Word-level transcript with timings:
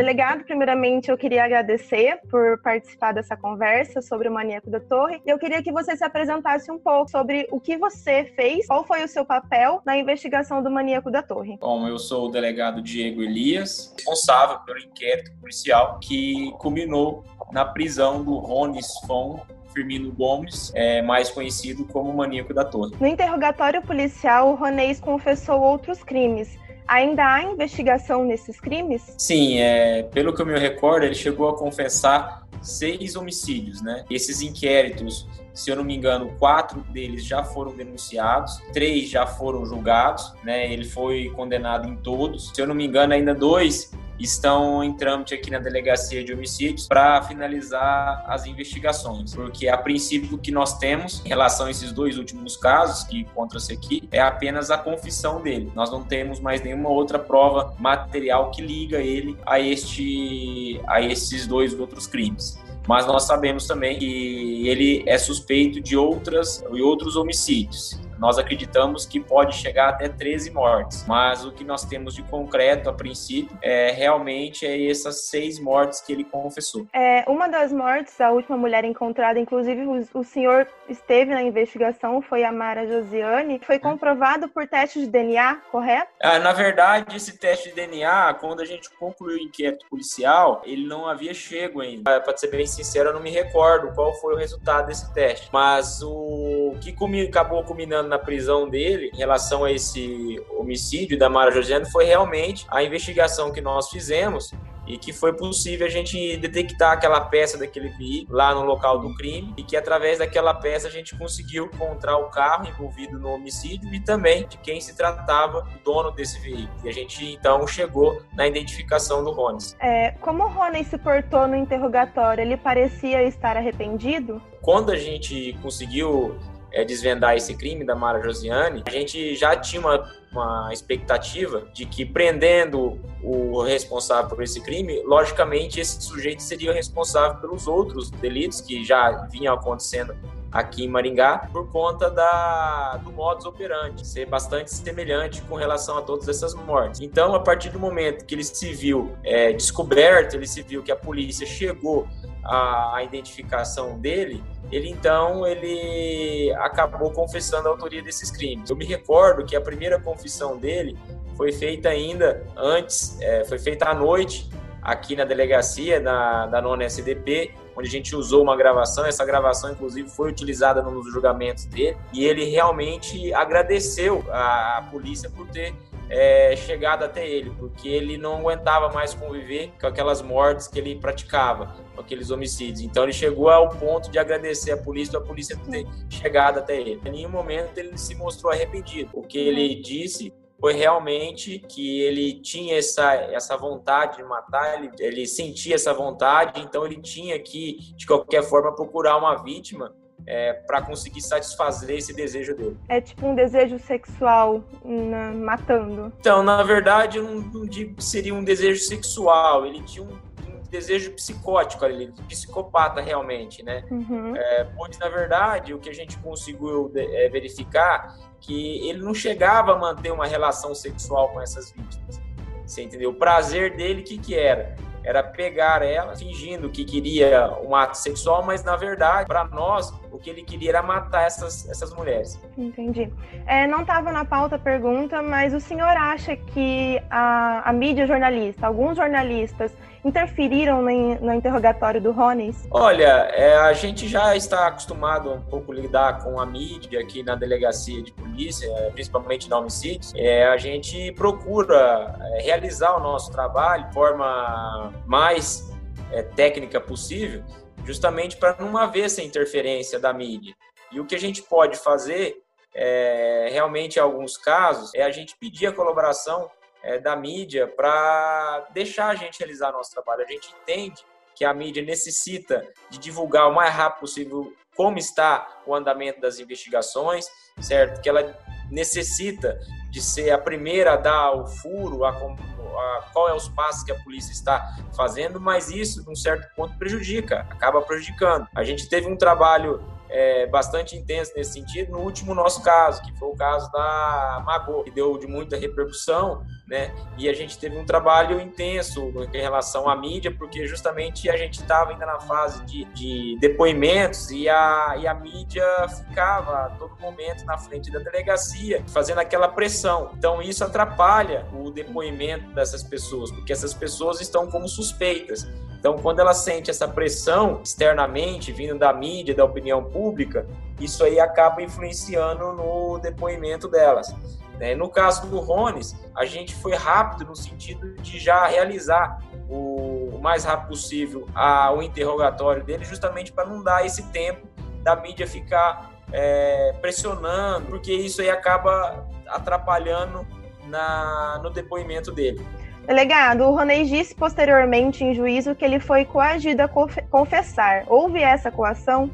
Delegado, 0.00 0.44
primeiramente 0.44 1.10
eu 1.10 1.18
queria 1.18 1.44
agradecer 1.44 2.20
por 2.30 2.58
participar 2.62 3.12
dessa 3.12 3.36
conversa 3.36 4.00
sobre 4.00 4.30
o 4.30 4.32
Maníaco 4.32 4.70
da 4.70 4.80
Torre. 4.80 5.20
E 5.26 5.28
eu 5.28 5.38
queria 5.38 5.62
que 5.62 5.70
você 5.70 5.94
se 5.94 6.02
apresentasse 6.02 6.72
um 6.72 6.78
pouco 6.78 7.10
sobre 7.10 7.46
o 7.50 7.60
que 7.60 7.76
você 7.76 8.24
fez, 8.34 8.66
qual 8.66 8.82
foi 8.82 9.04
o 9.04 9.08
seu 9.08 9.26
papel 9.26 9.82
na 9.84 9.98
investigação 9.98 10.62
do 10.62 10.70
Maníaco 10.70 11.10
da 11.10 11.22
Torre. 11.22 11.58
Bom, 11.60 11.86
eu 11.86 11.98
sou 11.98 12.28
o 12.28 12.30
delegado 12.30 12.80
Diego 12.80 13.20
Elias, 13.20 13.94
responsável 13.94 14.60
pelo 14.60 14.78
inquérito 14.78 15.32
policial 15.38 16.00
que 16.00 16.50
culminou 16.52 17.22
na 17.52 17.66
prisão 17.66 18.24
do 18.24 18.38
Ronis 18.38 18.88
Fon 19.06 19.38
Firmino 19.74 20.12
Gomes, 20.12 20.72
é, 20.74 21.02
mais 21.02 21.28
conhecido 21.28 21.84
como 21.84 22.10
Maníaco 22.10 22.54
da 22.54 22.64
Torre. 22.64 22.96
No 22.98 23.06
interrogatório 23.06 23.82
policial, 23.82 24.52
o 24.52 24.54
Ronês 24.54 24.98
confessou 24.98 25.60
outros 25.60 26.02
crimes. 26.02 26.58
Ainda 26.90 27.34
há 27.34 27.44
investigação 27.44 28.24
nesses 28.24 28.60
crimes? 28.60 29.14
Sim, 29.16 29.60
é, 29.60 30.02
pelo 30.02 30.34
que 30.34 30.42
eu 30.42 30.46
me 30.46 30.58
recordo, 30.58 31.04
ele 31.04 31.14
chegou 31.14 31.48
a 31.48 31.56
confessar 31.56 32.44
seis 32.60 33.14
homicídios, 33.14 33.80
né? 33.80 34.04
Esses 34.10 34.42
inquéritos, 34.42 35.24
se 35.54 35.70
eu 35.70 35.76
não 35.76 35.84
me 35.84 35.96
engano, 35.96 36.34
quatro 36.36 36.80
deles 36.90 37.24
já 37.24 37.44
foram 37.44 37.72
denunciados, 37.76 38.60
três 38.72 39.08
já 39.08 39.24
foram 39.24 39.64
julgados, 39.64 40.34
né? 40.42 40.72
Ele 40.72 40.84
foi 40.84 41.30
condenado 41.36 41.88
em 41.88 41.94
todos. 41.94 42.50
Se 42.52 42.60
eu 42.60 42.66
não 42.66 42.74
me 42.74 42.86
engano, 42.86 43.12
ainda 43.12 43.32
dois 43.32 43.92
estão 44.20 44.82
em 44.84 44.92
trâmite 44.92 45.34
aqui 45.34 45.50
na 45.50 45.58
delegacia 45.58 46.22
de 46.22 46.32
homicídios 46.32 46.86
para 46.86 47.22
finalizar 47.22 48.24
as 48.26 48.46
investigações, 48.46 49.34
porque 49.34 49.68
a 49.68 49.76
princípio 49.76 50.36
o 50.36 50.38
que 50.38 50.50
nós 50.50 50.78
temos 50.78 51.22
em 51.24 51.28
relação 51.28 51.66
a 51.66 51.70
esses 51.70 51.92
dois 51.92 52.18
últimos 52.18 52.56
casos 52.56 53.04
que 53.04 53.20
encontram-se 53.20 53.72
aqui 53.72 54.08
é 54.10 54.20
apenas 54.20 54.70
a 54.70 54.78
confissão 54.78 55.42
dele. 55.42 55.70
Nós 55.74 55.90
não 55.90 56.02
temos 56.02 56.40
mais 56.40 56.62
nenhuma 56.62 56.88
outra 56.88 57.18
prova 57.18 57.74
material 57.78 58.50
que 58.50 58.62
liga 58.62 58.98
ele 58.98 59.36
a 59.46 59.58
este 59.58 60.80
a 60.86 61.00
esses 61.00 61.46
dois 61.46 61.78
outros 61.78 62.06
crimes 62.06 62.58
mas 62.88 63.06
nós 63.06 63.24
sabemos 63.24 63.66
também 63.66 63.98
que 63.98 64.66
ele 64.66 65.04
é 65.06 65.16
suspeito 65.16 65.80
de 65.80 65.96
outras 65.96 66.64
e 66.72 66.82
outros 66.82 67.14
homicídios. 67.14 68.00
Nós 68.20 68.38
acreditamos 68.38 69.06
que 69.06 69.18
pode 69.18 69.56
chegar 69.56 69.88
até 69.88 70.08
13 70.08 70.50
mortes, 70.50 71.06
mas 71.08 71.42
o 71.44 71.50
que 71.50 71.64
nós 71.64 71.84
temos 71.84 72.14
de 72.14 72.22
concreto 72.22 72.90
a 72.90 72.92
princípio 72.92 73.56
é 73.62 73.90
realmente 73.90 74.66
é 74.66 74.90
essas 74.90 75.24
seis 75.24 75.58
mortes 75.58 76.02
que 76.02 76.12
ele 76.12 76.24
confessou. 76.24 76.86
É, 76.92 77.24
uma 77.26 77.48
das 77.48 77.72
mortes, 77.72 78.20
a 78.20 78.30
última 78.30 78.58
mulher 78.58 78.84
encontrada, 78.84 79.38
inclusive 79.38 79.86
o, 79.86 80.06
o 80.20 80.22
senhor 80.22 80.68
esteve 80.86 81.32
na 81.32 81.42
investigação, 81.42 82.20
foi 82.20 82.44
a 82.44 82.52
Mara 82.52 82.86
Josiane, 82.86 83.58
foi 83.64 83.76
hum. 83.76 83.80
comprovado 83.80 84.48
por 84.48 84.68
teste 84.68 85.00
de 85.00 85.06
DNA, 85.06 85.56
correto? 85.70 86.10
Ah, 86.22 86.38
na 86.38 86.52
verdade, 86.52 87.16
esse 87.16 87.38
teste 87.38 87.70
de 87.70 87.74
DNA, 87.74 88.34
quando 88.34 88.60
a 88.60 88.66
gente 88.66 88.90
concluiu 88.98 89.38
o 89.38 89.40
inquérito 89.40 89.86
policial, 89.88 90.60
ele 90.66 90.86
não 90.86 91.06
havia 91.06 91.32
chego 91.32 91.80
ainda. 91.80 92.20
Para 92.20 92.36
ser 92.36 92.48
bem 92.48 92.66
sincero, 92.66 93.08
eu 93.08 93.14
não 93.14 93.20
me 93.20 93.30
recordo 93.30 93.94
qual 93.94 94.12
foi 94.20 94.34
o 94.34 94.36
resultado 94.36 94.88
desse 94.88 95.10
teste, 95.14 95.48
mas 95.50 96.02
o 96.02 96.74
que 96.80 96.94
acabou 97.26 97.64
culminando 97.64 98.09
na 98.10 98.18
prisão 98.18 98.68
dele 98.68 99.10
em 99.14 99.16
relação 99.16 99.64
a 99.64 99.72
esse 99.72 100.38
homicídio 100.50 101.16
da 101.16 101.30
Mara 101.30 101.50
Josiane 101.50 101.90
foi 101.90 102.04
realmente 102.04 102.66
a 102.68 102.82
investigação 102.82 103.52
que 103.52 103.60
nós 103.60 103.88
fizemos 103.88 104.52
e 104.86 104.98
que 104.98 105.12
foi 105.12 105.32
possível 105.32 105.86
a 105.86 105.90
gente 105.90 106.36
detectar 106.38 106.92
aquela 106.92 107.20
peça 107.20 107.56
daquele 107.56 107.90
veículo 107.90 108.36
lá 108.36 108.52
no 108.52 108.62
local 108.62 108.98
do 108.98 109.14
crime 109.14 109.54
e 109.56 109.62
que 109.62 109.76
através 109.76 110.18
daquela 110.18 110.52
peça 110.52 110.88
a 110.88 110.90
gente 110.90 111.16
conseguiu 111.16 111.66
encontrar 111.66 112.16
o 112.16 112.28
carro 112.30 112.66
envolvido 112.66 113.18
no 113.18 113.28
homicídio 113.28 113.92
e 113.94 114.00
também 114.00 114.46
de 114.48 114.58
quem 114.58 114.80
se 114.80 114.96
tratava 114.96 115.58
o 115.58 115.84
dono 115.84 116.10
desse 116.10 116.40
veículo. 116.40 116.80
E 116.82 116.88
a 116.88 116.92
gente 116.92 117.24
então 117.24 117.64
chegou 117.68 118.20
na 118.34 118.48
identificação 118.48 119.22
do 119.22 119.30
Rones. 119.30 119.76
É, 119.78 120.10
como 120.20 120.44
o 120.44 120.48
Rony 120.48 120.82
se 120.82 120.98
portou 120.98 121.46
no 121.46 121.54
interrogatório, 121.54 122.42
ele 122.42 122.56
parecia 122.56 123.22
estar 123.22 123.56
arrependido? 123.56 124.42
Quando 124.60 124.90
a 124.90 124.96
gente 124.96 125.56
conseguiu 125.62 126.36
é, 126.72 126.84
desvendar 126.84 127.36
esse 127.36 127.54
crime 127.54 127.84
da 127.84 127.94
Mara 127.94 128.22
Josiane, 128.22 128.82
a 128.86 128.90
gente 128.90 129.34
já 129.34 129.56
tinha 129.56 129.80
uma, 129.80 130.10
uma 130.32 130.70
expectativa 130.72 131.66
de 131.72 131.86
que 131.86 132.04
prendendo 132.04 132.98
o 133.22 133.62
responsável 133.62 134.30
por 134.30 134.42
esse 134.42 134.60
crime, 134.60 135.02
logicamente 135.04 135.80
esse 135.80 136.00
sujeito 136.02 136.42
seria 136.42 136.72
responsável 136.72 137.40
pelos 137.40 137.66
outros 137.66 138.10
delitos 138.10 138.60
que 138.60 138.84
já 138.84 139.26
vinham 139.30 139.54
acontecendo 139.54 140.14
aqui 140.50 140.84
em 140.84 140.88
Maringá 140.88 141.48
por 141.52 141.70
conta 141.70 142.10
da, 142.10 142.96
do 143.04 143.12
modus 143.12 143.46
operandi 143.46 144.06
ser 144.06 144.26
bastante 144.26 144.74
semelhante 144.74 145.40
com 145.42 145.54
relação 145.54 145.98
a 145.98 146.02
todas 146.02 146.28
essas 146.28 146.54
mortes. 146.54 147.00
Então, 147.00 147.34
a 147.34 147.40
partir 147.40 147.70
do 147.70 147.78
momento 147.78 148.24
que 148.24 148.34
ele 148.34 148.44
se 148.44 148.72
viu 148.72 149.12
é, 149.22 149.52
descoberto, 149.52 150.34
ele 150.34 150.46
se 150.46 150.62
viu 150.62 150.82
que 150.82 150.90
a 150.90 150.96
polícia 150.96 151.46
chegou 151.46 152.08
à, 152.44 152.96
à 152.96 153.04
identificação 153.04 153.98
dele, 153.98 154.42
ele 154.70 154.88
então 154.88 155.46
ele 155.46 156.52
acabou 156.58 157.10
confessando 157.10 157.68
a 157.68 157.70
autoria 157.70 158.02
desses 158.02 158.30
crimes. 158.30 158.70
Eu 158.70 158.76
me 158.76 158.84
recordo 158.84 159.44
que 159.44 159.56
a 159.56 159.60
primeira 159.60 159.98
confissão 160.00 160.56
dele 160.56 160.96
foi 161.36 161.52
feita 161.52 161.88
ainda 161.88 162.46
antes, 162.56 163.18
é, 163.20 163.44
foi 163.44 163.58
feita 163.58 163.88
à 163.88 163.94
noite 163.94 164.48
aqui 164.82 165.14
na 165.14 165.24
delegacia 165.24 166.00
da, 166.00 166.46
da 166.46 166.60
nona 166.60 166.84
SDP, 166.84 167.52
onde 167.76 167.88
a 167.88 167.90
gente 167.90 168.16
usou 168.16 168.42
uma 168.42 168.56
gravação. 168.56 169.06
Essa 169.06 169.24
gravação, 169.24 169.72
inclusive, 169.72 170.08
foi 170.08 170.30
utilizada 170.30 170.82
nos 170.82 171.10
julgamentos 171.12 171.64
dele 171.66 171.96
e 172.12 172.24
ele 172.24 172.44
realmente 172.44 173.32
agradeceu 173.34 174.24
a, 174.30 174.78
a 174.78 174.82
polícia 174.82 175.30
por 175.30 175.46
ter 175.48 175.74
é, 176.10 176.56
chegado 176.56 177.04
até 177.04 177.26
ele, 177.26 177.50
porque 177.50 177.88
ele 177.88 178.18
não 178.18 178.38
aguentava 178.38 178.92
mais 178.92 179.14
conviver 179.14 179.72
com 179.80 179.86
aquelas 179.86 180.20
mortes 180.20 180.66
que 180.66 180.78
ele 180.78 180.96
praticava, 180.96 181.76
com 181.94 182.00
aqueles 182.00 182.30
homicídios. 182.30 182.80
Então 182.80 183.04
ele 183.04 183.12
chegou 183.12 183.48
ao 183.48 183.68
ponto 183.68 184.10
de 184.10 184.18
agradecer 184.18 184.72
a 184.72 184.76
polícia, 184.76 185.18
a 185.18 185.22
polícia 185.22 185.56
ter 185.56 185.86
chegado 186.08 186.58
até 186.58 186.78
ele. 186.80 187.00
Em 187.06 187.10
nenhum 187.10 187.30
momento 187.30 187.78
ele 187.78 187.96
se 187.96 188.16
mostrou 188.16 188.52
arrependido. 188.52 189.10
O 189.14 189.22
que 189.22 189.38
ele 189.38 189.76
disse 189.76 190.32
foi 190.60 190.74
realmente 190.74 191.60
que 191.60 192.00
ele 192.02 192.34
tinha 192.40 192.76
essa, 192.76 193.14
essa 193.14 193.56
vontade 193.56 194.18
de 194.18 194.24
matar, 194.24 194.78
ele, 194.82 194.90
ele 194.98 195.26
sentia 195.26 195.76
essa 195.76 195.94
vontade, 195.94 196.60
então 196.60 196.84
ele 196.84 197.00
tinha 197.00 197.38
que, 197.38 197.94
de 197.96 198.04
qualquer 198.04 198.42
forma, 198.42 198.74
procurar 198.74 199.16
uma 199.16 199.42
vítima 199.42 199.94
é, 200.26 200.52
para 200.52 200.82
conseguir 200.82 201.20
satisfazer 201.20 201.96
esse 201.96 202.14
desejo 202.14 202.54
dele. 202.54 202.76
É 202.88 203.00
tipo 203.00 203.26
um 203.26 203.34
desejo 203.34 203.78
sexual 203.78 204.64
na, 204.84 205.32
matando. 205.32 206.12
Então, 206.20 206.42
na 206.42 206.62
verdade, 206.62 207.18
eu 207.18 207.24
não, 207.24 207.40
não 207.40 207.66
digo 207.66 207.96
que 207.96 208.04
seria 208.04 208.34
um 208.34 208.44
desejo 208.44 208.82
sexual. 208.82 209.66
Ele 209.66 209.82
tinha 209.82 210.04
um, 210.04 210.12
um 210.12 210.62
desejo 210.70 211.12
psicótico 211.12 211.84
ali, 211.84 212.12
psicopata 212.28 213.00
realmente, 213.00 213.62
né? 213.62 213.84
Uhum. 213.90 214.36
É, 214.36 214.68
onde, 214.78 214.98
na 214.98 215.08
verdade, 215.08 215.74
o 215.74 215.78
que 215.78 215.88
a 215.88 215.94
gente 215.94 216.18
conseguiu 216.18 216.90
é, 216.94 217.28
verificar 217.28 218.16
que 218.40 218.88
ele 218.88 219.02
não 219.02 219.12
chegava 219.12 219.72
a 219.72 219.78
manter 219.78 220.10
uma 220.12 220.26
relação 220.26 220.74
sexual 220.74 221.28
com 221.28 221.40
essas 221.40 221.72
vítimas. 221.72 222.20
Você 222.64 222.82
entendeu? 222.82 223.10
O 223.10 223.14
prazer 223.14 223.76
dele, 223.76 224.00
o 224.00 224.04
que, 224.04 224.16
que 224.16 224.34
era? 224.34 224.76
Era 225.02 225.22
pegar 225.22 225.82
ela 225.82 226.14
fingindo 226.16 226.70
que 226.70 226.84
queria 226.84 227.50
um 227.62 227.74
ato 227.74 227.96
sexual, 227.96 228.44
mas 228.44 228.62
na 228.64 228.76
verdade, 228.76 229.26
para 229.26 229.44
nós, 229.44 229.92
o 230.10 230.18
que 230.18 230.30
ele 230.30 230.42
queria 230.42 230.70
era 230.70 230.82
matar 230.82 231.22
essas, 231.22 231.68
essas 231.68 231.94
mulheres. 231.94 232.40
Entendi. 232.56 233.10
É, 233.46 233.66
não 233.66 233.80
estava 233.80 234.12
na 234.12 234.24
pauta 234.24 234.56
a 234.56 234.58
pergunta, 234.58 235.22
mas 235.22 235.54
o 235.54 235.60
senhor 235.60 235.96
acha 235.96 236.36
que 236.36 237.00
a, 237.10 237.68
a 237.68 237.72
mídia 237.72 238.06
jornalista, 238.06 238.66
alguns 238.66 238.96
jornalistas, 238.96 239.72
interferiram 240.04 240.82
no, 240.82 241.34
interrogatório 241.34 242.00
do 242.00 242.12
Rones? 242.12 242.66
Olha, 242.70 243.28
é, 243.32 243.56
a 243.56 243.72
gente 243.72 244.08
já 244.08 244.34
está 244.36 244.66
acostumado 244.66 245.30
a 245.30 245.34
um 245.34 245.42
pouco 245.42 245.72
lidar 245.72 246.22
com 246.22 246.40
a 246.40 246.46
mídia 246.46 247.00
aqui 247.00 247.22
na 247.22 247.34
delegacia 247.34 248.02
de 248.02 248.12
polícia, 248.12 248.68
principalmente 248.92 249.48
na 249.48 249.58
homicídios. 249.58 250.12
É, 250.16 250.46
a 250.46 250.56
gente 250.56 251.12
procura 251.12 252.16
é, 252.20 252.42
realizar 252.42 252.96
o 252.96 253.00
nosso 253.00 253.30
trabalho 253.30 253.88
de 253.88 253.94
forma 253.94 254.92
mais 255.06 255.70
é, 256.12 256.22
técnica 256.22 256.80
possível, 256.80 257.42
justamente 257.84 258.36
para 258.36 258.56
não 258.58 258.76
haver 258.76 259.04
essa 259.04 259.22
interferência 259.22 259.98
da 259.98 260.12
mídia. 260.12 260.54
E 260.92 260.98
o 260.98 261.06
que 261.06 261.14
a 261.14 261.20
gente 261.20 261.42
pode 261.42 261.76
fazer, 261.76 262.42
é, 262.74 263.48
realmente, 263.52 263.96
em 263.96 264.00
alguns 264.02 264.36
casos, 264.36 264.92
é 264.94 265.02
a 265.02 265.10
gente 265.10 265.36
pedir 265.36 265.66
a 265.66 265.72
colaboração 265.72 266.50
é, 266.82 266.98
da 266.98 267.16
mídia 267.16 267.66
para 267.66 268.68
deixar 268.72 269.08
a 269.08 269.14
gente 269.14 269.38
realizar 269.38 269.72
nosso 269.72 269.90
trabalho. 269.90 270.22
A 270.22 270.30
gente 270.30 270.54
entende 270.62 271.04
que 271.34 271.44
a 271.44 271.54
mídia 271.54 271.82
necessita 271.82 272.66
de 272.90 272.98
divulgar 272.98 273.48
o 273.48 273.54
mais 273.54 273.74
rápido 273.74 274.00
possível 274.00 274.52
como 274.76 274.98
está 274.98 275.60
o 275.66 275.74
andamento 275.74 276.20
das 276.20 276.38
investigações, 276.38 277.26
certo? 277.60 278.00
Que 278.00 278.08
ela 278.08 278.38
necessita 278.70 279.58
de 279.90 280.00
ser 280.00 280.30
a 280.30 280.38
primeira 280.38 280.94
a 280.94 280.96
dar 280.96 281.32
o 281.32 281.46
furo, 281.46 282.04
a, 282.04 282.10
a, 282.10 283.08
qual 283.12 283.28
é 283.28 283.34
os 283.34 283.48
passos 283.48 283.82
que 283.82 283.92
a 283.92 283.98
polícia 284.02 284.32
está 284.32 284.76
fazendo, 284.96 285.40
mas 285.40 285.70
isso, 285.70 286.04
de 286.04 286.10
um 286.10 286.14
certo 286.14 286.48
ponto, 286.54 286.78
prejudica, 286.78 287.40
acaba 287.50 287.82
prejudicando. 287.82 288.46
A 288.54 288.62
gente 288.62 288.88
teve 288.88 289.08
um 289.08 289.16
trabalho 289.16 289.82
é, 290.08 290.46
bastante 290.46 290.96
intenso 290.96 291.32
nesse 291.36 291.52
sentido 291.52 291.92
no 291.92 292.00
último 292.00 292.34
nosso 292.34 292.62
caso, 292.62 293.02
que 293.02 293.16
foi 293.18 293.28
o 293.28 293.36
caso 293.36 293.70
da 293.72 294.42
Mago, 294.44 294.84
que 294.84 294.90
deu 294.90 295.16
de 295.18 295.26
muita 295.26 295.56
repercussão 295.56 296.44
né? 296.70 296.94
E 297.18 297.28
a 297.28 297.32
gente 297.32 297.58
teve 297.58 297.76
um 297.76 297.84
trabalho 297.84 298.40
intenso 298.40 299.12
em 299.34 299.40
relação 299.40 299.88
à 299.88 299.96
mídia, 299.96 300.30
porque 300.30 300.68
justamente 300.68 301.28
a 301.28 301.36
gente 301.36 301.60
estava 301.60 301.90
ainda 301.90 302.06
na 302.06 302.20
fase 302.20 302.64
de, 302.64 302.84
de, 302.94 303.36
depoimentos 303.40 304.30
e 304.30 304.48
a, 304.48 304.94
e 304.96 305.04
a 305.04 305.12
mídia 305.12 305.66
ficava 305.88 306.66
a 306.66 306.70
todo 306.70 306.96
momento 307.00 307.44
na 307.44 307.58
frente 307.58 307.90
da 307.90 307.98
delegacia, 307.98 308.84
fazendo 308.86 309.18
aquela 309.18 309.48
pressão. 309.48 310.12
Então 310.16 310.40
isso 310.40 310.62
atrapalha 310.62 311.44
o 311.52 311.72
depoimento 311.72 312.48
dessas 312.54 312.84
pessoas, 312.84 313.32
porque 313.32 313.52
essas 313.52 313.74
pessoas 313.74 314.20
estão 314.20 314.48
como 314.48 314.68
suspeitas. 314.68 315.48
Então, 315.80 315.96
quando 315.96 316.20
ela 316.20 316.34
sente 316.34 316.70
essa 316.70 316.86
pressão 316.86 317.62
externamente, 317.64 318.52
vindo 318.52 318.78
da 318.78 318.92
mídia, 318.92 319.34
da 319.34 319.44
opinião 319.46 319.82
pública, 319.82 320.46
isso 320.78 321.02
aí 321.02 321.18
acaba 321.18 321.62
influenciando 321.62 322.52
no 322.52 322.98
depoimento 322.98 323.66
delas. 323.66 324.14
Né? 324.60 324.74
No 324.74 324.90
caso 324.90 325.26
do 325.26 325.40
Rones, 325.40 325.96
a 326.14 326.26
gente 326.26 326.54
foi 326.54 326.74
rápido 326.74 327.24
no 327.24 327.34
sentido 327.34 327.94
de 327.94 328.20
já 328.20 328.46
realizar 328.46 329.18
o, 329.48 330.18
mais 330.22 330.44
rápido 330.44 330.68
possível 330.68 331.26
a, 331.34 331.72
o 331.72 331.82
interrogatório 331.82 332.62
dele, 332.62 332.84
justamente 332.84 333.32
para 333.32 333.46
não 333.46 333.62
dar 333.62 333.86
esse 333.86 334.02
tempo 334.10 334.46
da 334.82 334.94
mídia 334.94 335.26
ficar 335.26 335.90
é, 336.12 336.74
pressionando, 336.78 337.66
porque 337.66 337.90
isso 337.90 338.20
aí 338.20 338.28
acaba 338.28 339.06
atrapalhando 339.26 340.26
na, 340.66 341.40
no 341.42 341.48
depoimento 341.48 342.12
dele. 342.12 342.46
Delegado, 342.86 343.44
o 343.44 343.54
Ronei 343.54 343.84
disse 343.84 344.14
posteriormente 344.14 345.02
em 345.02 345.14
juízo 345.14 345.54
que 345.54 345.64
ele 345.64 345.80
foi 345.80 346.04
coagido 346.04 346.62
a 346.62 346.68
confessar. 346.68 347.84
Houve 347.86 348.20
essa 348.20 348.50
coação? 348.50 349.10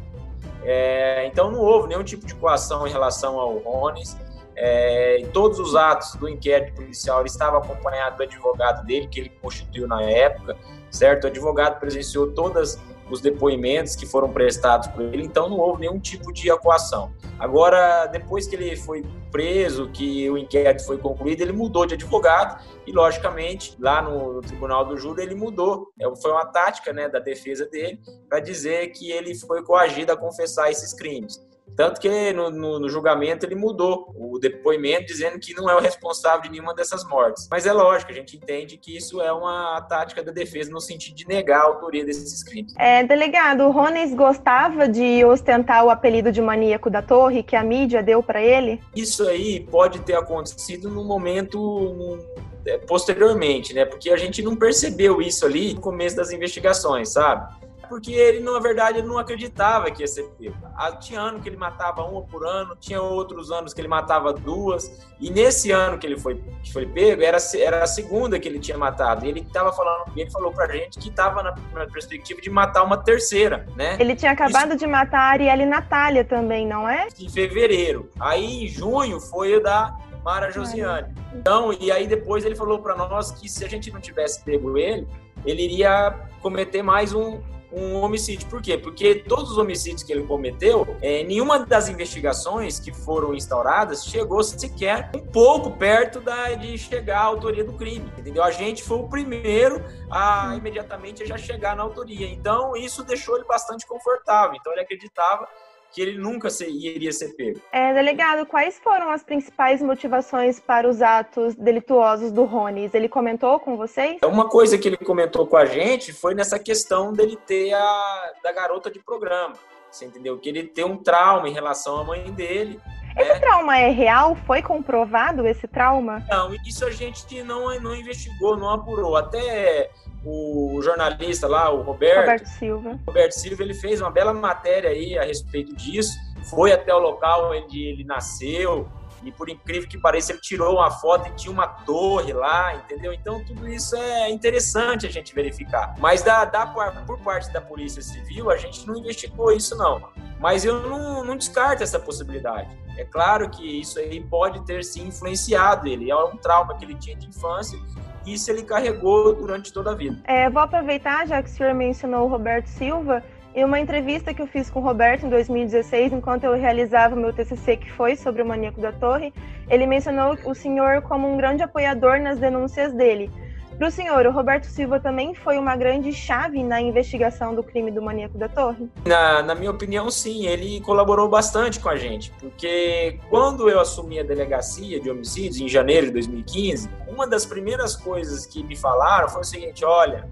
É, 0.64 1.24
então 1.26 1.52
não 1.52 1.60
houve 1.60 1.88
nenhum 1.88 2.02
tipo 2.02 2.26
de 2.26 2.34
coação 2.34 2.86
em 2.86 2.90
relação 2.90 3.38
ao 3.38 3.58
Rones. 3.58 4.16
É, 4.56 5.18
em 5.18 5.26
todos 5.26 5.58
os 5.58 5.76
atos 5.76 6.14
do 6.14 6.28
inquérito 6.28 6.74
policial, 6.74 7.20
ele 7.20 7.28
estava 7.28 7.58
acompanhado 7.58 8.16
do 8.16 8.22
advogado 8.22 8.86
dele, 8.86 9.06
que 9.06 9.20
ele 9.20 9.28
constituiu 9.42 9.86
na 9.86 10.02
época, 10.02 10.56
certo? 10.90 11.24
O 11.24 11.26
advogado 11.26 11.78
presenciou 11.78 12.32
todas 12.32 12.80
os 13.10 13.20
depoimentos 13.20 13.94
que 13.94 14.06
foram 14.06 14.32
prestados 14.32 14.88
por 14.88 15.02
ele, 15.02 15.22
então 15.22 15.48
não 15.48 15.58
houve 15.58 15.82
nenhum 15.82 15.98
tipo 15.98 16.32
de 16.32 16.50
acuação. 16.50 17.12
Agora, 17.38 18.06
depois 18.06 18.46
que 18.46 18.56
ele 18.56 18.76
foi 18.76 19.04
preso, 19.30 19.90
que 19.90 20.28
o 20.30 20.38
inquérito 20.38 20.84
foi 20.84 20.98
concluído, 20.98 21.42
ele 21.42 21.52
mudou 21.52 21.86
de 21.86 21.94
advogado 21.94 22.62
e, 22.86 22.92
logicamente, 22.92 23.76
lá 23.78 24.00
no, 24.02 24.34
no 24.34 24.40
Tribunal 24.40 24.84
do 24.84 24.96
Júri, 24.96 25.22
ele 25.22 25.34
mudou. 25.34 25.88
É, 26.00 26.04
foi 26.16 26.32
uma 26.32 26.46
tática 26.46 26.92
né, 26.92 27.08
da 27.08 27.18
defesa 27.18 27.66
dele 27.66 28.00
para 28.28 28.40
dizer 28.40 28.88
que 28.88 29.12
ele 29.12 29.34
foi 29.34 29.62
coagido 29.62 30.12
a 30.12 30.16
confessar 30.16 30.70
esses 30.70 30.94
crimes. 30.94 31.44
Tanto 31.74 32.00
que 32.00 32.32
no, 32.32 32.50
no, 32.50 32.80
no, 32.80 32.88
julgamento 32.88 33.44
ele 33.44 33.54
mudou 33.54 34.14
o 34.16 34.38
depoimento, 34.38 35.06
dizendo 35.06 35.38
que 35.38 35.52
não 35.54 35.68
é 35.68 35.76
o 35.76 35.80
responsável 35.80 36.42
de 36.42 36.50
nenhuma 36.50 36.74
dessas 36.74 37.04
mortes. 37.04 37.48
Mas 37.50 37.66
é 37.66 37.72
lógico, 37.72 38.12
a 38.12 38.14
gente 38.14 38.36
entende 38.36 38.78
que 38.78 38.96
isso 38.96 39.20
é 39.20 39.32
uma 39.32 39.80
tática 39.82 40.22
da 40.22 40.32
defesa 40.32 40.70
no 40.70 40.80
sentido 40.80 41.14
de 41.14 41.26
negar 41.26 41.60
a 41.60 41.64
autoria 41.64 42.04
desses 42.04 42.42
crimes. 42.42 42.72
É, 42.78 43.04
delegado, 43.04 43.64
o 43.64 43.70
Rones 43.70 44.14
gostava 44.14 44.88
de 44.88 45.24
ostentar 45.24 45.84
o 45.84 45.90
apelido 45.90 46.32
de 46.32 46.40
maníaco 46.40 46.88
da 46.88 47.02
torre 47.02 47.42
que 47.42 47.56
a 47.56 47.62
mídia 47.62 48.02
deu 48.02 48.22
para 48.22 48.40
ele? 48.40 48.80
Isso 48.94 49.26
aí 49.28 49.60
pode 49.60 50.00
ter 50.00 50.14
acontecido 50.14 50.88
no 50.88 51.04
momento. 51.04 52.18
É, 52.66 52.78
posteriormente, 52.78 53.72
né? 53.72 53.84
Porque 53.84 54.10
a 54.10 54.16
gente 54.16 54.42
não 54.42 54.56
percebeu 54.56 55.22
isso 55.22 55.46
ali 55.46 55.72
no 55.72 55.80
começo 55.80 56.16
das 56.16 56.32
investigações, 56.32 57.10
sabe? 57.10 57.46
Porque 57.88 58.12
ele, 58.12 58.40
na 58.40 58.58
verdade, 58.58 58.98
ele 58.98 59.08
não 59.08 59.18
acreditava 59.18 59.90
que 59.90 60.02
ia 60.02 60.06
ser 60.06 60.24
pego. 60.38 60.56
Ah, 60.76 60.92
tinha 60.92 61.20
ano 61.20 61.40
que 61.40 61.48
ele 61.48 61.56
matava 61.56 62.02
uma 62.04 62.22
por 62.22 62.46
ano, 62.46 62.76
tinha 62.78 63.00
outros 63.00 63.50
anos 63.50 63.72
que 63.72 63.80
ele 63.80 63.88
matava 63.88 64.32
duas, 64.32 65.06
e 65.20 65.30
nesse 65.30 65.70
ano 65.70 65.98
que 65.98 66.06
ele 66.06 66.18
foi, 66.18 66.42
que 66.62 66.72
foi 66.72 66.86
pego, 66.86 67.22
era, 67.22 67.38
era 67.56 67.82
a 67.82 67.86
segunda 67.86 68.38
que 68.38 68.48
ele 68.48 68.58
tinha 68.58 68.76
matado. 68.76 69.24
E 69.24 69.28
ele 69.28 69.40
estava 69.40 69.72
falando, 69.72 70.12
ele 70.16 70.30
falou 70.30 70.52
pra 70.52 70.66
gente 70.68 70.98
que 70.98 71.08
estava 71.08 71.42
na, 71.42 71.54
na, 71.72 71.86
perspectiva 71.86 72.40
de 72.40 72.50
matar 72.50 72.82
uma 72.82 72.96
terceira, 72.96 73.66
né? 73.76 73.96
Ele 73.98 74.14
tinha 74.14 74.32
acabado 74.32 74.70
Isso... 74.70 74.78
de 74.78 74.86
matar 74.86 75.20
a 75.20 75.30
Arielle 75.30 75.62
e 75.62 75.66
Natália 75.66 76.24
também, 76.24 76.66
não 76.66 76.88
é? 76.88 77.08
Em 77.18 77.28
fevereiro. 77.28 78.10
Aí, 78.18 78.64
em 78.64 78.68
junho, 78.68 79.20
foi 79.20 79.56
o 79.56 79.62
da 79.62 79.96
Mara 80.24 80.50
Josiane. 80.50 81.14
Então, 81.32 81.72
e 81.72 81.92
aí 81.92 82.06
depois 82.06 82.44
ele 82.44 82.56
falou 82.56 82.80
para 82.80 82.96
nós 82.96 83.30
que 83.30 83.48
se 83.48 83.64
a 83.64 83.68
gente 83.68 83.92
não 83.92 84.00
tivesse 84.00 84.42
pego 84.42 84.76
ele, 84.76 85.06
ele 85.44 85.62
iria 85.62 86.18
cometer 86.42 86.82
mais 86.82 87.14
um, 87.14 87.40
um 87.72 87.96
homicídio. 87.96 88.48
Por 88.48 88.62
quê? 88.62 88.78
Porque 88.78 89.16
todos 89.16 89.52
os 89.52 89.58
homicídios 89.58 90.02
que 90.02 90.12
ele 90.12 90.24
cometeu, 90.24 90.96
é, 91.02 91.22
nenhuma 91.24 91.58
das 91.58 91.88
investigações 91.88 92.78
que 92.78 92.92
foram 92.92 93.34
instauradas 93.34 94.04
chegou 94.04 94.42
sequer 94.42 95.10
um 95.14 95.20
pouco 95.20 95.70
perto 95.72 96.20
da, 96.20 96.52
de 96.54 96.76
chegar 96.78 97.20
à 97.20 97.24
autoria 97.24 97.64
do 97.64 97.72
crime. 97.72 98.10
Entendeu? 98.18 98.42
A 98.42 98.50
gente 98.50 98.82
foi 98.82 98.98
o 98.98 99.08
primeiro 99.08 99.82
a 100.10 100.54
imediatamente 100.56 101.26
já 101.26 101.36
chegar 101.36 101.76
na 101.76 101.82
autoria. 101.82 102.28
Então, 102.28 102.76
isso 102.76 103.02
deixou 103.04 103.36
ele 103.36 103.44
bastante 103.44 103.86
confortável. 103.86 104.56
Então, 104.56 104.72
ele 104.72 104.82
acreditava 104.82 105.48
que 105.96 106.02
ele 106.02 106.18
nunca 106.18 106.50
ser, 106.50 106.68
iria 106.68 107.10
ser 107.10 107.34
pego. 107.34 107.58
É, 107.72 107.94
delegado, 107.94 108.44
quais 108.44 108.78
foram 108.78 109.08
as 109.08 109.24
principais 109.24 109.80
motivações 109.80 110.60
para 110.60 110.86
os 110.86 111.00
atos 111.00 111.54
delituosos 111.54 112.30
do 112.30 112.44
Rones? 112.44 112.92
Ele 112.92 113.08
comentou 113.08 113.58
com 113.58 113.78
vocês? 113.78 114.18
Uma 114.22 114.46
coisa 114.46 114.76
que 114.76 114.88
ele 114.88 114.98
comentou 114.98 115.46
com 115.46 115.56
a 115.56 115.64
gente 115.64 116.12
foi 116.12 116.34
nessa 116.34 116.58
questão 116.58 117.14
dele 117.14 117.38
ter 117.46 117.72
a 117.72 118.32
da 118.42 118.52
garota 118.52 118.90
de 118.90 118.98
programa. 118.98 119.54
Você 119.90 120.04
entendeu? 120.04 120.36
Que 120.36 120.50
ele 120.50 120.64
tem 120.64 120.84
um 120.84 120.98
trauma 120.98 121.48
em 121.48 121.54
relação 121.54 121.98
à 121.98 122.04
mãe 122.04 122.30
dele. 122.30 122.78
Esse 123.16 123.32
né? 123.32 123.38
trauma 123.40 123.78
é 123.78 123.88
real? 123.88 124.36
Foi 124.46 124.60
comprovado 124.60 125.46
esse 125.46 125.66
trauma? 125.66 126.22
Não, 126.28 126.54
isso 126.66 126.84
a 126.84 126.90
gente 126.90 127.42
não, 127.42 127.80
não 127.80 127.96
investigou, 127.96 128.54
não 128.54 128.68
apurou. 128.68 129.16
Até 129.16 129.90
o 130.26 130.82
jornalista 130.82 131.46
lá, 131.46 131.70
o 131.70 131.82
Roberto, 131.82 132.20
Roberto 132.20 132.46
Silva. 132.46 133.00
Roberto 133.06 133.32
Silva, 133.32 133.62
ele 133.62 133.74
fez 133.74 134.00
uma 134.00 134.10
bela 134.10 134.32
matéria 134.32 134.90
aí 134.90 135.16
a 135.16 135.22
respeito 135.22 135.74
disso. 135.76 136.16
Foi 136.50 136.72
até 136.72 136.94
o 136.94 136.98
local 136.98 137.52
onde 137.52 137.84
ele 137.84 138.04
nasceu 138.04 138.88
e 139.22 139.32
por 139.32 139.48
incrível 139.48 139.88
que 139.88 139.98
pareça 139.98 140.32
ele 140.32 140.40
tirou 140.40 140.76
uma 140.76 140.90
foto 140.90 141.28
e 141.28 141.32
tinha 141.32 141.52
uma 141.52 141.66
torre 141.66 142.32
lá, 142.32 142.74
entendeu? 142.74 143.12
Então 143.12 143.42
tudo 143.44 143.68
isso 143.68 143.96
é 143.96 144.30
interessante 144.30 145.06
a 145.06 145.10
gente 145.10 145.34
verificar. 145.34 145.94
Mas 145.98 146.22
da, 146.22 146.44
da 146.44 146.66
por 146.66 147.18
parte 147.20 147.52
da 147.52 147.60
Polícia 147.60 148.02
Civil 148.02 148.50
a 148.50 148.56
gente 148.56 148.86
não 148.86 148.96
investigou 148.96 149.52
isso 149.52 149.76
não. 149.76 150.10
Mas 150.38 150.64
eu 150.64 150.80
não, 150.82 151.24
não 151.24 151.36
descarto 151.36 151.82
essa 151.82 151.98
possibilidade. 151.98 152.68
É 152.96 153.04
claro 153.04 153.50
que 153.50 153.80
isso 153.80 153.98
aí 153.98 154.20
pode 154.20 154.64
ter 154.64 154.84
se 154.84 155.00
influenciado 155.00 155.88
ele. 155.88 156.10
É 156.10 156.16
um 156.16 156.36
trauma 156.36 156.76
que 156.76 156.84
ele 156.84 156.94
tinha 156.94 157.16
de 157.16 157.26
infância 157.26 157.78
isso 158.26 158.50
ele 158.50 158.62
carregou 158.62 159.34
durante 159.34 159.72
toda 159.72 159.92
a 159.92 159.94
vida. 159.94 160.18
É, 160.24 160.48
vou 160.50 160.62
aproveitar, 160.62 161.26
já 161.26 161.42
que 161.42 161.48
o 161.48 161.52
senhor 161.52 161.74
mencionou 161.74 162.24
o 162.24 162.28
Roberto 162.28 162.66
Silva, 162.66 163.22
em 163.54 163.64
uma 163.64 163.80
entrevista 163.80 164.34
que 164.34 164.42
eu 164.42 164.46
fiz 164.46 164.68
com 164.68 164.80
o 164.80 164.82
Roberto 164.82 165.24
em 165.24 165.30
2016, 165.30 166.12
enquanto 166.12 166.44
eu 166.44 166.54
realizava 166.54 167.14
o 167.14 167.18
meu 167.18 167.32
TCC, 167.32 167.78
que 167.78 167.90
foi 167.92 168.14
sobre 168.14 168.42
o 168.42 168.46
Maníaco 168.46 168.80
da 168.80 168.92
Torre, 168.92 169.32
ele 169.70 169.86
mencionou 169.86 170.36
o 170.44 170.54
senhor 170.54 171.00
como 171.02 171.32
um 171.32 171.38
grande 171.38 171.62
apoiador 171.62 172.20
nas 172.20 172.38
denúncias 172.38 172.92
dele. 172.92 173.30
Para 173.78 173.88
o 173.88 173.90
senhor, 173.90 174.26
o 174.26 174.30
Roberto 174.30 174.64
Silva 174.64 174.98
também 174.98 175.34
foi 175.34 175.58
uma 175.58 175.76
grande 175.76 176.10
chave 176.10 176.62
na 176.62 176.80
investigação 176.80 177.54
do 177.54 177.62
crime 177.62 177.90
do 177.90 178.00
maníaco 178.00 178.38
da 178.38 178.48
Torre? 178.48 178.88
Na, 179.04 179.42
na, 179.42 179.54
minha 179.54 179.70
opinião, 179.70 180.10
sim. 180.10 180.46
Ele 180.46 180.80
colaborou 180.80 181.28
bastante 181.28 181.78
com 181.78 181.90
a 181.90 181.96
gente, 181.96 182.32
porque 182.40 183.18
quando 183.28 183.68
eu 183.68 183.78
assumi 183.78 184.18
a 184.18 184.22
delegacia 184.22 184.98
de 184.98 185.10
homicídios, 185.10 185.60
em 185.60 185.68
janeiro 185.68 186.06
de 186.06 186.12
2015, 186.14 186.88
uma 187.16 187.26
das 187.26 187.46
primeiras 187.46 187.96
coisas 187.96 188.46
que 188.46 188.62
me 188.62 188.76
falaram 188.76 189.28
foi 189.28 189.40
o 189.40 189.44
seguinte: 189.44 189.84
olha, 189.84 190.30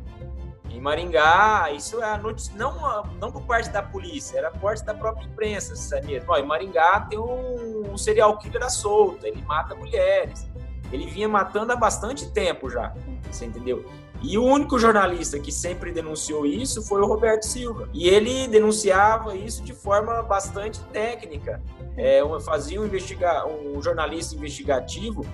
em 0.71 0.81
Maringá, 0.81 1.71
isso 1.73 2.03
é 2.03 2.13
a 2.13 2.19
notícia, 2.19 2.53
não, 2.57 3.03
não 3.19 3.33
por 3.33 3.43
parte 3.43 3.71
da 3.71 3.83
polícia, 3.83 4.39
era 4.39 4.51
por 4.51 4.61
parte 4.61 4.85
da 4.85 4.93
própria 4.93 5.25
imprensa, 5.25 6.01
mesmo? 6.03 6.33
Ó, 6.33 6.37
em 6.37 6.47
Maringá 6.47 7.01
tem 7.09 7.19
um, 7.19 7.93
um 7.93 7.97
serial 7.97 8.37
killer 8.39 8.63
à 8.63 8.69
solta, 8.69 9.27
ele 9.27 9.43
mata 9.43 9.75
mulheres. 9.75 10.47
Ele 10.93 11.07
vinha 11.07 11.29
matando 11.29 11.73
há 11.73 11.77
bastante 11.77 12.31
tempo 12.31 12.69
já, 12.69 12.93
você 13.31 13.47
entendeu? 13.47 13.85
E 14.23 14.39
o 14.39 14.45
único 14.45 14.79
jornalista 14.79 15.39
que 15.39 15.53
sempre 15.53 15.93
denunciou 15.93 16.47
isso 16.47 16.83
foi 16.83 17.01
o 17.03 17.07
Roberto 17.07 17.45
Silva. 17.45 17.89
E 17.93 18.09
ele 18.09 18.49
denunciava 18.49 19.37
isso 19.37 19.63
de 19.63 19.75
forma 19.75 20.23
bastante 20.23 20.81
técnica. 20.85 21.61
É, 21.97 22.21
fazia 22.41 22.81
um, 22.81 22.87
investiga 22.87 23.47
um 23.47 23.83
jornalista 23.83 24.35
investigativo 24.35 25.27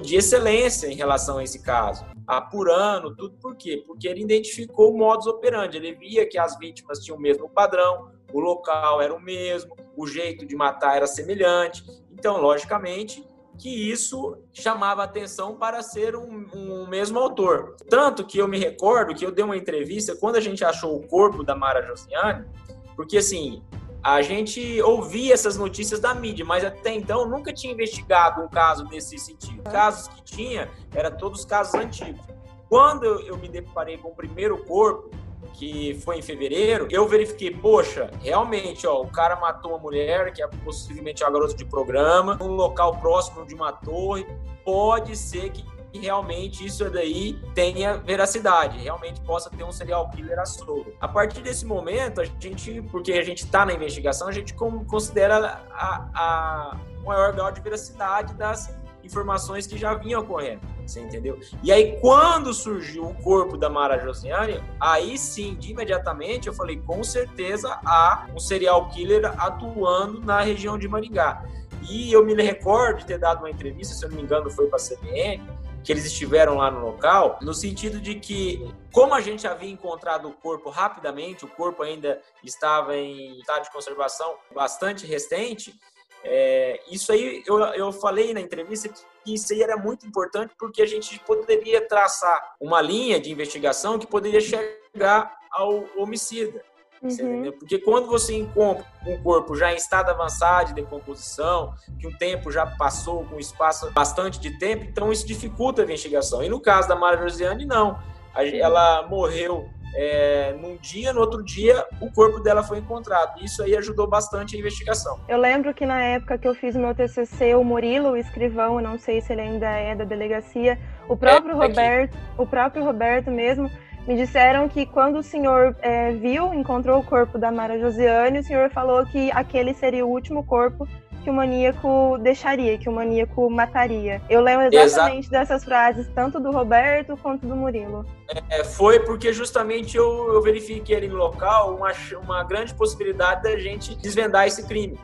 de 0.00 0.16
excelência 0.16 0.86
em 0.86 0.94
relação 0.94 1.38
a 1.38 1.44
esse 1.44 1.60
caso, 1.60 2.04
apurando 2.26 3.14
tudo. 3.14 3.36
Por 3.40 3.56
quê? 3.56 3.82
Porque 3.86 4.06
ele 4.06 4.22
identificou 4.22 4.92
o 4.92 4.98
modus 4.98 5.26
operandi. 5.26 5.76
Ele 5.76 5.94
via 5.94 6.28
que 6.28 6.38
as 6.38 6.56
vítimas 6.58 7.00
tinham 7.00 7.18
o 7.18 7.20
mesmo 7.20 7.48
padrão, 7.48 8.10
o 8.32 8.40
local 8.40 9.00
era 9.00 9.14
o 9.14 9.20
mesmo, 9.20 9.74
o 9.96 10.06
jeito 10.06 10.46
de 10.46 10.54
matar 10.54 10.96
era 10.96 11.06
semelhante. 11.06 11.84
Então, 12.12 12.40
logicamente, 12.40 13.26
que 13.58 13.90
isso 13.90 14.36
chamava 14.52 15.02
atenção 15.02 15.56
para 15.56 15.82
ser 15.82 16.14
um, 16.14 16.46
um, 16.54 16.86
mesmo 16.86 17.18
autor. 17.18 17.76
Tanto 17.88 18.24
que 18.24 18.38
eu 18.38 18.46
me 18.46 18.58
recordo 18.58 19.14
que 19.14 19.24
eu 19.24 19.32
dei 19.32 19.44
uma 19.44 19.56
entrevista 19.56 20.14
quando 20.14 20.36
a 20.36 20.40
gente 20.40 20.64
achou 20.64 20.96
o 20.96 21.06
corpo 21.06 21.42
da 21.42 21.56
Mara 21.56 21.82
Josiane, 21.82 22.46
porque 22.94 23.18
assim, 23.18 23.62
a 24.06 24.22
gente 24.22 24.80
ouvia 24.82 25.34
essas 25.34 25.56
notícias 25.56 25.98
da 25.98 26.14
mídia, 26.14 26.44
mas 26.44 26.64
até 26.64 26.94
então 26.94 27.28
nunca 27.28 27.52
tinha 27.52 27.72
investigado 27.72 28.40
um 28.40 28.46
caso 28.46 28.84
desse 28.84 29.18
sentido. 29.18 29.64
Os 29.66 29.72
casos 29.72 30.06
que 30.06 30.22
tinha 30.22 30.70
eram 30.94 31.10
todos 31.16 31.44
casos 31.44 31.74
antigos. 31.74 32.24
Quando 32.68 33.04
eu 33.04 33.36
me 33.36 33.48
deparei 33.48 33.98
com 33.98 34.10
o 34.10 34.14
primeiro 34.14 34.64
corpo, 34.64 35.10
que 35.54 35.94
foi 36.04 36.18
em 36.18 36.22
fevereiro, 36.22 36.86
eu 36.88 37.08
verifiquei, 37.08 37.50
poxa, 37.50 38.08
realmente, 38.20 38.86
ó, 38.86 39.02
o 39.02 39.08
cara 39.08 39.34
matou 39.34 39.72
uma 39.72 39.80
mulher, 39.80 40.32
que 40.32 40.40
é 40.40 40.46
possivelmente 40.46 41.24
uma 41.24 41.32
garota 41.32 41.54
de 41.54 41.64
programa, 41.64 42.36
num 42.36 42.54
local 42.54 43.00
próximo 43.00 43.44
de 43.44 43.56
uma 43.56 43.72
torre, 43.72 44.24
pode 44.64 45.16
ser 45.16 45.50
que 45.50 45.64
realmente 45.98 46.64
isso 46.64 46.88
daí 46.90 47.38
tenha 47.54 47.96
veracidade, 47.96 48.78
realmente 48.78 49.20
possa 49.20 49.50
ter 49.50 49.64
um 49.64 49.72
serial 49.72 50.10
killer 50.10 50.44
solto. 50.46 50.92
A 51.00 51.08
partir 51.08 51.40
desse 51.40 51.64
momento, 51.64 52.20
a 52.20 52.24
gente, 52.24 52.82
porque 52.90 53.12
a 53.12 53.22
gente 53.22 53.44
está 53.44 53.64
na 53.64 53.72
investigação, 53.72 54.28
a 54.28 54.32
gente 54.32 54.54
considera 54.54 55.62
a, 55.70 56.08
a 56.14 56.80
maior 57.04 57.32
grau 57.32 57.50
de 57.52 57.60
veracidade 57.60 58.34
das 58.34 58.74
informações 59.06 59.66
que 59.66 59.78
já 59.78 59.94
vinham 59.94 60.20
ocorrendo, 60.20 60.60
você 60.84 61.00
entendeu? 61.00 61.38
E 61.62 61.72
aí, 61.72 61.96
quando 62.00 62.52
surgiu 62.52 63.06
o 63.06 63.14
corpo 63.14 63.56
da 63.56 63.70
Mara 63.70 63.98
Josiane, 63.98 64.60
aí 64.80 65.16
sim, 65.16 65.54
de 65.54 65.70
imediatamente, 65.70 66.48
eu 66.48 66.52
falei, 66.52 66.76
com 66.78 67.02
certeza 67.04 67.78
há 67.84 68.26
um 68.34 68.38
serial 68.38 68.88
killer 68.88 69.24
atuando 69.40 70.20
na 70.20 70.40
região 70.40 70.76
de 70.76 70.88
Maringá. 70.88 71.44
E 71.88 72.12
eu 72.12 72.24
me 72.24 72.34
recordo 72.34 72.98
de 72.98 73.06
ter 73.06 73.18
dado 73.18 73.38
uma 73.38 73.50
entrevista, 73.50 73.94
se 73.94 74.04
eu 74.04 74.08
não 74.08 74.16
me 74.16 74.22
engano, 74.22 74.50
foi 74.50 74.66
para 74.66 74.76
a 74.76 74.82
CBN, 74.82 75.42
que 75.86 75.92
eles 75.92 76.04
estiveram 76.04 76.56
lá 76.56 76.68
no 76.68 76.84
local, 76.84 77.38
no 77.40 77.54
sentido 77.54 78.00
de 78.00 78.16
que, 78.16 78.60
como 78.92 79.14
a 79.14 79.20
gente 79.20 79.46
havia 79.46 79.70
encontrado 79.70 80.28
o 80.28 80.32
corpo 80.32 80.68
rapidamente, 80.68 81.44
o 81.44 81.48
corpo 81.48 81.80
ainda 81.80 82.20
estava 82.42 82.96
em 82.96 83.38
estado 83.38 83.62
de 83.62 83.70
conservação 83.70 84.34
bastante 84.52 85.06
recente, 85.06 85.78
é, 86.24 86.82
isso 86.90 87.12
aí 87.12 87.44
eu, 87.46 87.58
eu 87.58 87.92
falei 87.92 88.34
na 88.34 88.40
entrevista 88.40 88.88
que 88.88 89.32
isso 89.32 89.52
aí 89.52 89.62
era 89.62 89.76
muito 89.76 90.04
importante 90.04 90.56
porque 90.58 90.82
a 90.82 90.86
gente 90.86 91.20
poderia 91.20 91.80
traçar 91.86 92.56
uma 92.60 92.80
linha 92.82 93.20
de 93.20 93.30
investigação 93.30 93.96
que 93.96 94.08
poderia 94.08 94.40
chegar 94.40 95.38
ao 95.52 95.84
homicida. 95.96 96.64
Uhum. 97.02 97.52
Porque 97.58 97.78
quando 97.78 98.06
você 98.06 98.34
encontra 98.34 98.84
um 99.06 99.22
corpo 99.22 99.54
já 99.54 99.72
em 99.72 99.76
estado 99.76 100.10
avançado 100.10 100.68
de 100.68 100.74
decomposição, 100.74 101.74
que 101.98 102.06
um 102.06 102.12
tempo 102.12 102.50
já 102.50 102.66
passou 102.66 103.24
com 103.24 103.36
um 103.36 103.40
espaço 103.40 103.90
bastante 103.92 104.40
de 104.40 104.58
tempo, 104.58 104.84
então 104.84 105.12
isso 105.12 105.26
dificulta 105.26 105.82
a 105.82 105.84
investigação. 105.84 106.42
E 106.42 106.48
no 106.48 106.60
caso 106.60 106.88
da 106.88 106.96
Maria 106.96 107.22
Josiane, 107.28 107.64
não. 107.64 107.98
Ela 108.34 109.06
morreu 109.08 109.66
é, 109.96 110.54
num 110.60 110.76
dia, 110.76 111.12
no 111.12 111.20
outro 111.20 111.42
dia, 111.42 111.86
o 112.00 112.12
corpo 112.12 112.38
dela 112.38 112.62
foi 112.62 112.78
encontrado. 112.78 113.42
Isso 113.42 113.62
aí 113.62 113.74
ajudou 113.76 114.06
bastante 114.06 114.54
a 114.54 114.58
investigação. 114.58 115.18
Eu 115.26 115.38
lembro 115.38 115.72
que 115.72 115.86
na 115.86 116.02
época 116.02 116.36
que 116.36 116.46
eu 116.46 116.54
fiz 116.54 116.76
meu 116.76 116.94
TCC, 116.94 117.54
o 117.54 117.64
Murilo, 117.64 118.10
o 118.10 118.16
escrivão, 118.16 118.78
não 118.80 118.98
sei 118.98 119.22
se 119.22 119.32
ele 119.32 119.40
ainda 119.40 119.66
é 119.66 119.94
da 119.94 120.04
delegacia, 120.04 120.78
o 121.08 121.16
próprio 121.16 121.52
é, 121.52 121.66
Roberto, 121.66 122.18
o 122.36 122.46
próprio 122.46 122.84
Roberto 122.84 123.30
mesmo, 123.30 123.70
me 124.06 124.16
disseram 124.16 124.68
que 124.68 124.86
quando 124.86 125.18
o 125.18 125.22
senhor 125.22 125.76
é, 125.82 126.12
viu, 126.12 126.54
encontrou 126.54 127.00
o 127.00 127.04
corpo 127.04 127.38
da 127.38 127.50
Mara 127.50 127.78
Josiane, 127.78 128.38
o 128.38 128.42
senhor 128.42 128.70
falou 128.70 129.04
que 129.04 129.30
aquele 129.32 129.74
seria 129.74 130.06
o 130.06 130.08
último 130.08 130.44
corpo 130.44 130.86
que 131.24 131.30
o 131.30 131.34
maníaco 131.34 132.16
deixaria, 132.18 132.78
que 132.78 132.88
o 132.88 132.92
maníaco 132.92 133.50
mataria. 133.50 134.22
Eu 134.30 134.40
lembro 134.40 134.66
exatamente 134.72 135.26
Exato. 135.26 135.30
dessas 135.30 135.64
frases, 135.64 136.08
tanto 136.14 136.38
do 136.38 136.52
Roberto 136.52 137.16
quanto 137.16 137.44
do 137.44 137.56
Murilo. 137.56 138.06
É, 138.48 138.62
foi 138.62 139.00
porque 139.00 139.32
justamente 139.32 139.96
eu, 139.96 140.32
eu 140.32 140.40
verifiquei 140.40 140.96
ali 140.96 141.08
no 141.08 141.16
local 141.16 141.74
uma, 141.74 141.90
uma 142.22 142.44
grande 142.44 142.72
possibilidade 142.74 143.42
da 143.42 143.58
gente 143.58 143.96
desvendar 143.96 144.46
esse 144.46 144.64
crime. 144.68 144.96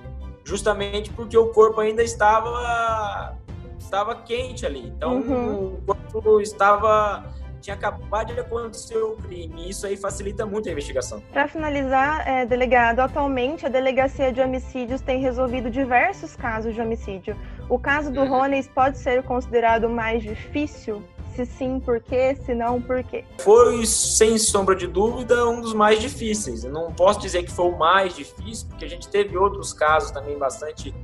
Justamente 0.45 1.11
porque 1.11 1.37
o 1.37 1.49
corpo 1.49 1.81
ainda 1.81 2.05
estava, 2.05 3.37
estava 3.77 4.15
quente 4.15 4.65
ali. 4.65 4.93
Então, 4.97 5.17
uhum. 5.17 5.75
o 5.89 5.95
corpo 6.13 6.41
estava 6.41 7.25
tinha 7.63 7.75
acabado 7.75 8.35
de 8.35 8.41
acontecer 8.41 8.99
o 8.99 9.17
crime. 9.17 9.67
E 9.67 9.71
isso 9.71 9.87
aí 9.87 9.97
facilita 9.97 10.45
muito 10.45 10.69
a 10.69 10.73
investigação. 10.73 11.23
Para 11.33 11.49
finalizar, 11.49 12.29
é, 12.29 12.45
delegado, 12.45 13.01
atualmente 13.01 13.65
a 13.65 13.69
Delegacia 13.69 14.33
de 14.33 14.41
Homicídios 14.41 15.01
tem 15.01 15.21
resolvido 15.21 15.71
diversos 15.71 16.37
casos 16.37 16.75
de 16.75 16.81
homicídio. 16.81 17.37
O 17.69 17.79
caso 17.79 18.11
do 18.11 18.21
uhum. 18.21 18.29
Rones 18.29 18.69
pode 18.69 18.99
ser 18.99 19.23
considerado 19.23 19.89
mais 19.89 20.23
difícil? 20.23 21.03
Se 21.35 21.47
sim, 21.47 21.81
por 21.81 21.99
quê? 21.99 22.37
Se 22.45 22.55
não, 22.55 22.81
por 22.83 23.03
quê? 23.03 23.25
Foi, 23.39 23.87
sem 23.87 24.37
sombra 24.37 24.77
de 24.77 24.87
dúvida, 24.87 25.49
um 25.49 25.63
dos 25.63 25.73
mais 25.73 25.99
difíceis. 25.99 26.63
Eu 26.65 26.71
não 26.71 26.93
posso 26.93 27.21
dizer 27.21 27.43
que 27.45 27.51
foi 27.51 27.67
o 27.71 27.79
mais 27.79 28.15
difícil, 28.15 28.69
porque 28.69 28.85
a 28.85 28.89
gente 28.89 29.09
teve 29.09 29.37
outros 29.39 29.73
casos 29.73 30.11
também 30.11 30.37
bastante 30.37 30.95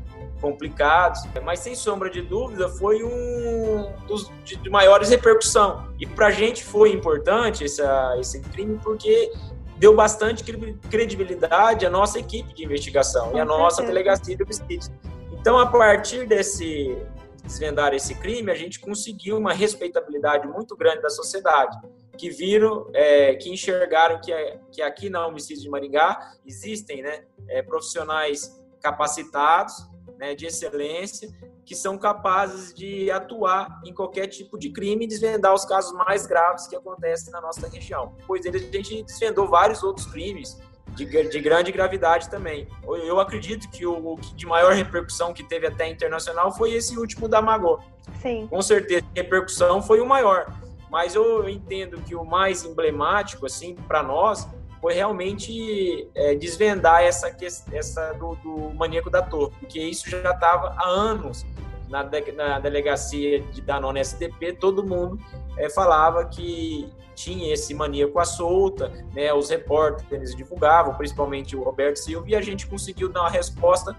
complicados, 0.41 1.21
mas 1.45 1.61
sem 1.61 1.75
sombra 1.75 2.11
de 2.11 2.23
dúvida 2.23 2.69
foi 2.69 3.03
um 3.03 3.93
dos 4.07 4.31
de, 4.45 4.71
maiores 4.71 5.11
repercussão. 5.11 5.89
E 5.99 6.07
para 6.07 6.29
a 6.29 6.31
gente 6.31 6.65
foi 6.65 6.93
importante 6.93 7.65
essa, 7.65 8.17
esse 8.19 8.41
crime 8.41 8.79
porque 8.83 9.33
deu 9.77 9.95
bastante 9.95 10.43
credibilidade 10.91 11.87
à 11.87 11.91
nossa 11.91 12.19
equipe 12.19 12.53
de 12.53 12.65
investigação 12.65 13.35
e 13.35 13.41
à 13.41 13.45
nossa 13.45 13.83
delegacia 13.83 14.37
de 14.37 14.43
homicídios. 14.43 14.91
Então, 15.33 15.59
a 15.59 15.67
partir 15.67 16.27
desse 16.27 16.97
desvendar 17.45 17.95
esse 17.95 18.15
crime, 18.15 18.51
a 18.51 18.55
gente 18.55 18.79
conseguiu 18.79 19.39
uma 19.39 19.53
respeitabilidade 19.53 20.47
muito 20.47 20.77
grande 20.77 21.01
da 21.01 21.09
sociedade, 21.09 21.79
que 22.19 22.29
viram, 22.29 22.91
é, 22.93 23.35
que 23.37 23.49
enxergaram 23.49 24.21
que, 24.21 24.33
que 24.73 24.83
aqui 24.83 25.09
na 25.09 25.27
Homicídio 25.27 25.63
de 25.63 25.71
Maringá 25.71 26.33
existem 26.45 27.01
né, 27.01 27.25
é, 27.49 27.63
profissionais 27.63 28.61
capacitados 28.83 29.75
né, 30.19 30.35
de 30.35 30.47
excelência 30.47 31.31
que 31.65 31.75
são 31.75 31.97
capazes 31.97 32.75
de 32.75 33.11
atuar 33.11 33.81
em 33.85 33.93
qualquer 33.93 34.27
tipo 34.27 34.59
de 34.59 34.71
crime 34.71 35.05
e 35.05 35.09
desvendar 35.09 35.55
os 35.55 35.65
casos 35.65 35.93
mais 35.93 36.27
graves 36.27 36.67
que 36.67 36.75
acontecem 36.75 37.33
na 37.33 37.41
nossa 37.41 37.69
região. 37.69 38.15
Depois 38.19 38.43
dele, 38.43 38.59
a 38.59 38.77
gente 38.77 39.03
desvendou 39.03 39.47
vários 39.47 39.83
outros 39.83 40.07
crimes 40.07 40.59
de, 40.95 41.05
de 41.29 41.41
grande 41.41 41.71
gravidade 41.71 42.29
também. 42.29 42.67
Eu 42.83 43.21
acredito 43.21 43.71
que 43.71 43.87
o, 43.87 44.15
o 44.15 44.21
de 44.35 44.47
maior 44.47 44.73
repercussão 44.73 45.33
que 45.33 45.45
teve 45.45 45.67
até 45.67 45.89
internacional 45.89 46.51
foi 46.51 46.73
esse 46.73 46.99
último 46.99 47.29
da 47.29 47.41
Magô. 47.41 47.79
Sim. 48.21 48.47
Com 48.49 48.63
certeza, 48.63 49.05
a 49.05 49.19
repercussão 49.21 49.83
foi 49.83 50.01
o 50.01 50.07
maior. 50.07 50.53
Mas 50.91 51.15
eu 51.15 51.47
entendo 51.49 52.01
que 52.01 52.15
o 52.15 52.25
mais 52.25 52.65
emblemático, 52.65 53.45
assim, 53.45 53.75
para 53.75 54.03
nós, 54.03 54.49
foi 54.81 54.95
realmente 54.95 56.09
é, 56.15 56.35
desvendar 56.35 57.03
essa 57.03 57.35
essa 57.73 58.13
do, 58.15 58.35
do, 58.37 58.75
maníaco 58.75 59.11
da 59.11 59.23
torre, 59.23 59.53
porque 59.61 59.81
isso 59.81 60.09
já 60.09 60.31
estava 60.31 60.75
há 60.77 60.89
anos 60.89 61.45
na, 61.89 62.03
de, 62.03 62.33
na 62.33 62.59
delegacia 62.59 63.41
de 63.41 63.61
Danone 63.61 64.01
SDP, 64.01 64.55
todo 64.55 64.85
mundo 64.85 65.19
é, 65.57 65.69
falava 65.69 66.25
que 66.27 66.93
tinha 67.15 67.53
esse 67.53 67.75
maníaco 67.75 68.19
à 68.21 68.25
solta, 68.25 68.93
né, 69.13 69.33
os 69.35 69.51
repórteres 69.51 70.37
divulgavam, 70.37 70.95
principalmente 70.95 71.57
o 71.57 71.63
Roberto 71.65 71.97
Silva, 71.97 72.29
e 72.29 72.37
a 72.37 72.41
gente 72.41 72.67
conseguiu 72.67 73.09
dar 73.09 73.23
uma 73.23 73.31
resposta 73.31 73.97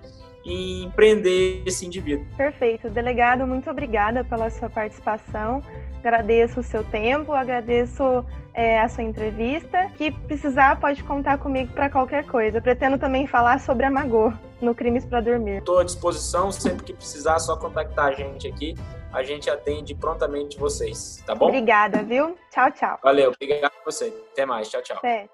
em 0.49 0.89
prender 0.91 1.61
esse 1.65 1.85
indivíduo. 1.85 2.25
Perfeito. 2.35 2.89
Delegado, 2.89 3.45
muito 3.45 3.69
obrigada 3.69 4.23
pela 4.23 4.49
sua 4.49 4.69
participação. 4.69 5.61
Agradeço 5.99 6.61
o 6.61 6.63
seu 6.63 6.83
tempo, 6.83 7.33
agradeço 7.33 8.25
é, 8.53 8.79
a 8.79 8.89
sua 8.89 9.03
entrevista. 9.03 9.91
Que 9.97 10.11
precisar, 10.11 10.79
pode 10.79 11.03
contar 11.03 11.37
comigo 11.37 11.71
para 11.73 11.89
qualquer 11.89 12.25
coisa. 12.25 12.59
Pretendo 12.61 12.97
também 12.97 13.27
falar 13.27 13.59
sobre 13.59 13.85
a 13.85 13.91
Magô 13.91 14.33
no 14.61 14.73
Crimes 14.73 15.05
para 15.05 15.21
Dormir. 15.21 15.59
Estou 15.59 15.79
à 15.79 15.83
disposição, 15.83 16.51
sempre 16.51 16.85
que 16.85 16.93
precisar, 16.93 17.37
só 17.39 17.55
contactar 17.55 18.07
a 18.07 18.11
gente 18.13 18.47
aqui. 18.47 18.75
A 19.11 19.23
gente 19.23 19.49
atende 19.49 19.95
prontamente 19.95 20.57
vocês, 20.57 21.23
tá 21.25 21.33
bom? 21.33 21.47
Obrigada, 21.47 22.03
viu? 22.03 22.37
Tchau, 22.51 22.71
tchau. 22.71 22.99
Valeu, 23.03 23.31
obrigado 23.31 23.71
a 23.81 23.83
você. 23.83 24.13
Até 24.31 24.45
mais, 24.45 24.69
tchau, 24.69 24.81
tchau. 24.83 24.97
Até. 24.97 25.27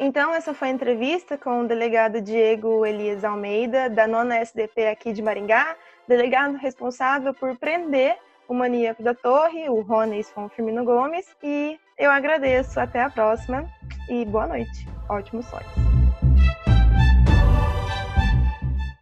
Então, 0.00 0.32
essa 0.32 0.54
foi 0.54 0.68
a 0.68 0.70
entrevista 0.70 1.36
com 1.36 1.62
o 1.62 1.66
delegado 1.66 2.20
Diego 2.20 2.86
Elias 2.86 3.24
Almeida, 3.24 3.90
da 3.90 4.06
nona 4.06 4.36
SDP 4.36 4.86
aqui 4.86 5.12
de 5.12 5.20
Maringá, 5.20 5.76
delegado 6.06 6.56
responsável 6.56 7.34
por 7.34 7.56
prender 7.56 8.16
o 8.46 8.54
maníaco 8.54 9.02
da 9.02 9.12
torre, 9.12 9.68
o 9.68 9.80
Rones 9.80 10.32
von 10.34 10.48
Firmino 10.48 10.84
Gomes. 10.84 11.26
E 11.42 11.78
eu 11.98 12.10
agradeço. 12.10 12.78
Até 12.78 13.02
a 13.02 13.10
próxima 13.10 13.68
e 14.08 14.24
boa 14.24 14.46
noite. 14.46 14.86
Ótimos 15.08 15.46
sonhos. 15.46 15.87